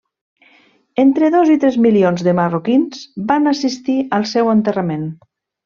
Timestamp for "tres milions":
1.65-2.25